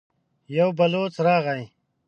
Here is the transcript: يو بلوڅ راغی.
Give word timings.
يو 0.55 0.67
بلوڅ 0.77 1.13
راغی. 1.25 1.63